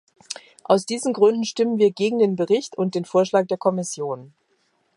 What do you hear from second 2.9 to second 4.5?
den Vorschlag der Kommission.